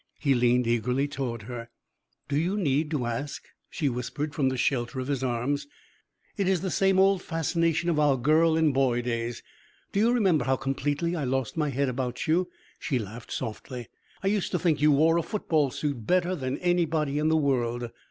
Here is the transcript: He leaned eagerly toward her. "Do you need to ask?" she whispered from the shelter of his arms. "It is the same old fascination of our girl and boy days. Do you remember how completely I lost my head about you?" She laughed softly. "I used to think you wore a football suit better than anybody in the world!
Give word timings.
He 0.19 0.33
leaned 0.33 0.65
eagerly 0.65 1.07
toward 1.07 1.43
her. 1.43 1.69
"Do 2.27 2.35
you 2.35 2.57
need 2.57 2.89
to 2.89 3.05
ask?" 3.05 3.43
she 3.69 3.87
whispered 3.87 4.33
from 4.33 4.49
the 4.49 4.57
shelter 4.57 4.99
of 4.99 5.05
his 5.05 5.23
arms. 5.23 5.67
"It 6.37 6.47
is 6.47 6.61
the 6.61 6.71
same 6.71 6.97
old 6.97 7.21
fascination 7.21 7.87
of 7.87 7.99
our 7.99 8.17
girl 8.17 8.57
and 8.57 8.73
boy 8.73 9.03
days. 9.03 9.43
Do 9.91 9.99
you 9.99 10.11
remember 10.11 10.45
how 10.45 10.55
completely 10.55 11.15
I 11.15 11.25
lost 11.25 11.55
my 11.55 11.69
head 11.69 11.87
about 11.87 12.25
you?" 12.25 12.49
She 12.79 12.97
laughed 12.97 13.31
softly. 13.31 13.89
"I 14.23 14.27
used 14.29 14.49
to 14.53 14.57
think 14.57 14.81
you 14.81 14.91
wore 14.91 15.17
a 15.19 15.21
football 15.21 15.69
suit 15.69 16.07
better 16.07 16.35
than 16.35 16.57
anybody 16.61 17.19
in 17.19 17.27
the 17.29 17.37
world! 17.37 17.91